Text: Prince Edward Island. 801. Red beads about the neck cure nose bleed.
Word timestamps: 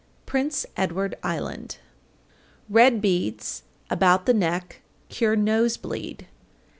Prince 0.25 0.65
Edward 0.75 1.15
Island. 1.21 1.77
801. 2.71 2.73
Red 2.75 3.01
beads 3.03 3.63
about 3.87 4.25
the 4.25 4.33
neck 4.33 4.81
cure 5.09 5.35
nose 5.35 5.77
bleed. 5.77 6.27